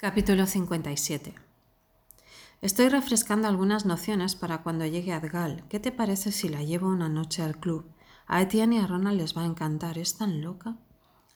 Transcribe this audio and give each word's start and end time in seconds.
Capítulo 0.00 0.46
57 0.46 1.34
Estoy 2.62 2.88
refrescando 2.88 3.48
algunas 3.48 3.84
nociones 3.84 4.34
para 4.34 4.62
cuando 4.62 4.86
llegue 4.86 5.12
Adgal. 5.12 5.62
¿Qué 5.68 5.78
te 5.78 5.92
parece 5.92 6.32
si 6.32 6.48
la 6.48 6.62
llevo 6.62 6.88
una 6.88 7.10
noche 7.10 7.42
al 7.42 7.60
club? 7.60 7.84
A 8.26 8.40
Etienne 8.40 8.76
y 8.76 8.78
a 8.78 8.86
Ronald 8.86 9.20
les 9.20 9.36
va 9.36 9.42
a 9.42 9.44
encantar. 9.44 9.98
¿Es 9.98 10.16
tan 10.16 10.40
loca? 10.40 10.78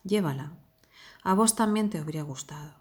Llévala. 0.02 0.54
A 1.22 1.34
vos 1.34 1.56
también 1.56 1.90
te 1.90 1.98
habría 1.98 2.22
gustado. 2.22 2.74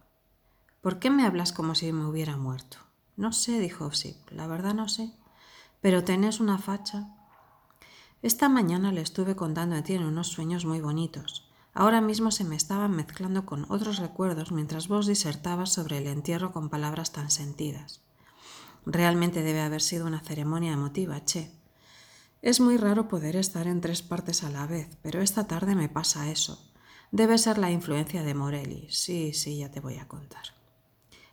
¿Por 0.79 0.99
qué 0.99 1.09
me 1.09 1.25
hablas 1.25 1.51
como 1.51 1.75
si 1.75 1.91
me 1.91 2.05
hubiera 2.05 2.37
muerto? 2.37 2.77
No 3.17 3.33
sé, 3.33 3.59
dijo 3.59 3.91
Sip. 3.91 4.31
La 4.31 4.47
verdad 4.47 4.73
no 4.73 4.87
sé. 4.87 5.11
Pero 5.81 6.05
tenés 6.05 6.39
una 6.39 6.59
facha. 6.59 7.09
Esta 8.21 8.47
mañana 8.47 8.93
le 8.93 9.01
estuve 9.01 9.35
contando 9.35 9.75
a 9.75 9.79
Etienne 9.79 10.07
unos 10.07 10.29
sueños 10.29 10.63
muy 10.63 10.79
bonitos. 10.79 11.52
Ahora 11.73 12.01
mismo 12.01 12.29
se 12.31 12.43
me 12.43 12.55
estaban 12.55 12.91
mezclando 12.91 13.45
con 13.45 13.65
otros 13.69 13.97
recuerdos 13.97 14.51
mientras 14.51 14.87
vos 14.87 15.07
disertabas 15.07 15.73
sobre 15.73 15.97
el 15.97 16.07
entierro 16.07 16.51
con 16.51 16.69
palabras 16.69 17.11
tan 17.11 17.31
sentidas. 17.31 18.01
Realmente 18.85 19.41
debe 19.41 19.61
haber 19.61 19.81
sido 19.81 20.05
una 20.05 20.19
ceremonia 20.19 20.73
emotiva, 20.73 21.23
che. 21.25 21.51
Es 22.41 22.59
muy 22.59 22.77
raro 22.77 23.07
poder 23.07 23.37
estar 23.37 23.67
en 23.67 23.81
tres 23.81 24.01
partes 24.01 24.43
a 24.43 24.49
la 24.49 24.67
vez, 24.67 24.97
pero 25.01 25.21
esta 25.21 25.47
tarde 25.47 25.75
me 25.75 25.89
pasa 25.89 26.29
eso. 26.29 26.71
Debe 27.11 27.37
ser 27.37 27.57
la 27.57 27.71
influencia 27.71 28.23
de 28.23 28.33
Morelli. 28.33 28.87
Sí, 28.89 29.33
sí, 29.33 29.59
ya 29.59 29.71
te 29.71 29.79
voy 29.79 29.97
a 29.97 30.07
contar. 30.07 30.43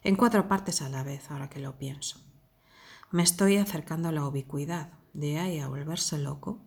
En 0.03 0.15
cuatro 0.15 0.47
partes 0.47 0.81
a 0.83 0.89
la 0.89 1.03
vez, 1.03 1.31
ahora 1.31 1.51
que 1.51 1.59
lo 1.59 1.77
pienso. 1.77 2.21
Me 3.11 3.23
estoy 3.23 3.57
acercando 3.57 4.09
a 4.09 4.13
la 4.13 4.27
ubicuidad. 4.27 4.93
De 5.13 5.39
ahí 5.39 5.59
a 5.59 5.69
volverse 5.69 6.17
loco. 6.17 6.61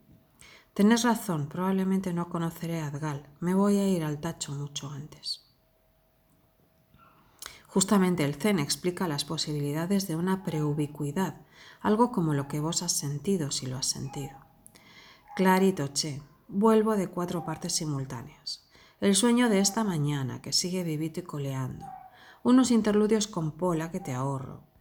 Tenés 0.74 1.04
razón, 1.04 1.50
probablemente 1.50 2.14
no 2.14 2.30
conoceré 2.30 2.82
a 2.82 2.88
Adgal. 2.88 3.28
Me 3.40 3.54
voy 3.54 3.78
a 3.78 3.88
ir 3.88 4.04
al 4.04 4.20
tacho 4.20 4.54
mucho 4.54 4.90
antes. 4.90 5.46
Justamente 7.68 8.24
el 8.24 8.36
Zen 8.36 8.58
explica 8.58 9.08
las 9.08 9.24
posibilidades 9.24 10.08
de 10.08 10.16
una 10.16 10.44
preubicuidad, 10.44 11.42
algo 11.82 12.12
como 12.12 12.34
lo 12.34 12.48
que 12.48 12.60
vos 12.60 12.82
has 12.82 12.92
sentido 12.92 13.52
si 13.52 13.68
lo 13.68 13.78
has 13.78 13.86
sentido. 13.86 14.36
Clarito, 15.36 15.88
che, 15.88 16.22
vuelvo 16.48 16.96
de 16.96 17.08
cuatro 17.08 17.46
partes 17.46 17.74
simultáneas. 17.74 18.68
El 19.00 19.16
sueño 19.16 19.50
de 19.50 19.60
esta 19.60 19.84
mañana 19.84 20.42
que 20.42 20.54
sigue 20.54 20.84
vivito 20.84 21.20
y 21.20 21.24
coleando. 21.24 21.86
Unos 22.42 22.72
interludios 22.72 23.28
con 23.28 23.52
Pola 23.52 23.92
que 23.92 24.00
te 24.00 24.14
ahorro. 24.14 24.73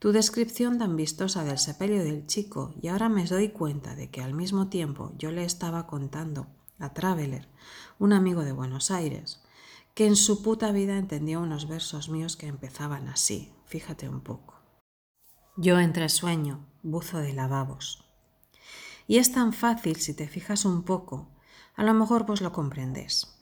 Tu 0.00 0.12
descripción 0.12 0.78
tan 0.78 0.96
vistosa 0.96 1.44
del 1.44 1.58
sepelio 1.58 2.02
del 2.02 2.26
chico 2.26 2.72
y 2.80 2.88
ahora 2.88 3.10
me 3.10 3.26
doy 3.26 3.50
cuenta 3.50 3.94
de 3.94 4.10
que 4.10 4.22
al 4.22 4.32
mismo 4.32 4.68
tiempo 4.68 5.12
yo 5.18 5.30
le 5.30 5.44
estaba 5.44 5.86
contando 5.86 6.46
a 6.78 6.94
Traveler, 6.94 7.50
un 7.98 8.14
amigo 8.14 8.42
de 8.42 8.52
Buenos 8.52 8.90
Aires, 8.90 9.42
que 9.92 10.06
en 10.06 10.16
su 10.16 10.42
puta 10.42 10.72
vida 10.72 10.96
entendió 10.96 11.42
unos 11.42 11.68
versos 11.68 12.08
míos 12.08 12.38
que 12.38 12.46
empezaban 12.46 13.08
así, 13.08 13.52
fíjate 13.66 14.08
un 14.08 14.22
poco. 14.22 14.54
Yo 15.58 15.78
entre 15.78 16.08
sueño, 16.08 16.66
buzo 16.82 17.18
de 17.18 17.34
lavabos. 17.34 18.02
Y 19.06 19.18
es 19.18 19.32
tan 19.32 19.52
fácil 19.52 19.96
si 19.96 20.14
te 20.14 20.28
fijas 20.28 20.64
un 20.64 20.82
poco, 20.82 21.28
a 21.74 21.84
lo 21.84 21.92
mejor 21.92 22.24
vos 22.24 22.40
lo 22.40 22.52
comprendés 22.52 23.39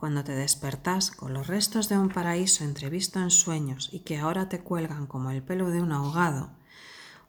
cuando 0.00 0.24
te 0.24 0.32
despertás 0.32 1.10
con 1.10 1.34
los 1.34 1.46
restos 1.46 1.90
de 1.90 1.98
un 1.98 2.08
paraíso 2.08 2.64
entrevisto 2.64 3.20
en 3.20 3.30
sueños 3.30 3.90
y 3.92 3.98
que 4.00 4.16
ahora 4.16 4.48
te 4.48 4.60
cuelgan 4.60 5.06
como 5.06 5.30
el 5.30 5.42
pelo 5.42 5.68
de 5.68 5.82
un 5.82 5.92
ahogado, 5.92 6.52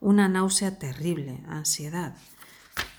una 0.00 0.26
náusea 0.26 0.78
terrible, 0.78 1.44
ansiedad, 1.46 2.16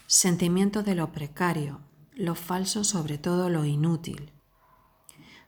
sentimiento 0.05 0.83
de 0.83 0.93
lo 0.93 1.11
precario, 1.11 1.81
lo 2.13 2.35
falso 2.35 2.83
sobre 2.83 3.17
todo 3.17 3.49
lo 3.49 3.65
inútil. 3.65 4.31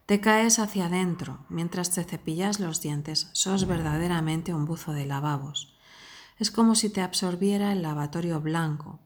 Te 0.08 0.20
caes 0.22 0.58
hacia 0.58 0.88
adentro, 0.88 1.46
mientras 1.48 1.92
te 1.92 2.04
cepillas 2.04 2.60
los 2.60 2.82
dientes, 2.82 3.30
sos 3.34 3.68
verdaderamente 3.68 4.56
un 4.56 4.66
buzo 4.66 4.94
de 4.94 5.06
lavabos. 5.06 5.78
Es 6.40 6.50
como 6.50 6.74
si 6.74 6.90
te 6.90 7.02
absorbiera 7.02 7.72
el 7.72 7.84
lavatorio 7.84 8.42
blanco, 8.42 9.00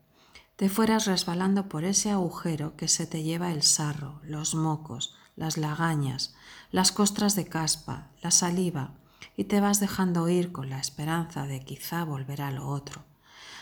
te 0.60 0.68
fueras 0.68 1.06
resbalando 1.06 1.70
por 1.70 1.86
ese 1.86 2.12
agujero 2.12 2.76
que 2.76 2.90
se 2.90 3.08
te 3.08 3.24
lleva 3.24 3.54
el 3.54 3.64
sarro, 3.64 4.20
los 4.26 4.56
mocos, 4.56 5.16
las 5.38 5.56
lagañas, 5.56 6.36
las 6.70 6.92
costras 6.92 7.34
de 7.38 7.46
caspa, 7.46 8.10
la 8.22 8.30
saliva, 8.30 8.92
y 9.38 9.46
te 9.46 9.62
vas 9.62 9.80
dejando 9.80 10.28
ir 10.28 10.52
con 10.52 10.70
la 10.70 10.78
esperanza 10.78 11.48
de 11.48 11.64
quizá 11.64 12.04
volver 12.04 12.42
a 12.42 12.52
lo 12.52 12.68
otro, 12.68 13.06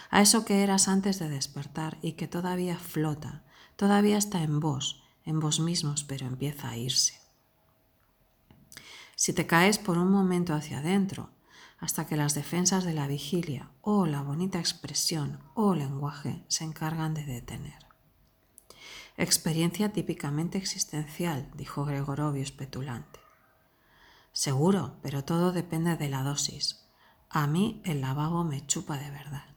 a 0.10 0.24
eso 0.24 0.44
que 0.44 0.64
eras 0.64 0.88
antes 0.88 1.20
de 1.20 1.30
despertar 1.30 2.00
y 2.02 2.14
que 2.14 2.28
todavía 2.28 2.80
flota, 2.80 3.44
todavía 3.76 4.18
está 4.18 4.42
en 4.42 4.60
vos, 4.60 5.04
en 5.24 5.40
vos 5.40 5.60
mismos, 5.60 6.04
pero 6.04 6.26
empieza 6.26 6.70
a 6.70 6.78
irse. 6.78 7.22
Si 9.16 9.34
te 9.34 9.46
caes 9.46 9.78
por 9.78 10.00
un 10.00 10.10
momento 10.10 10.56
hacia 10.56 10.80
adentro, 10.80 11.30
hasta 11.80 12.08
que 12.08 12.18
las 12.18 12.34
defensas 12.34 12.84
de 12.84 12.94
la 12.94 13.08
vigilia 13.08 13.72
o 13.82 14.06
la 14.06 14.22
bonita 14.22 14.60
expresión 14.60 15.40
o 15.54 15.76
lenguaje 15.76 16.44
se 16.48 16.64
encargan 16.64 17.14
de 17.14 17.26
detener. 17.26 17.86
Experiencia 19.16 19.92
típicamente 19.94 20.58
existencial, 20.58 21.50
dijo 21.56 21.86
Gregorovius 21.86 22.52
petulante. 22.52 23.20
Seguro, 24.32 24.98
pero 25.02 25.24
todo 25.24 25.52
depende 25.52 25.98
de 25.98 26.10
la 26.10 26.22
dosis. 26.22 26.86
A 27.30 27.48
mí 27.48 27.82
el 27.84 28.02
lavabo 28.02 28.44
me 28.44 28.66
chupa 28.66 28.98
de 28.98 29.10
verdad. 29.10 29.57